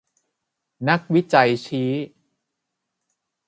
[0.89, 1.91] นักวิจัยชี้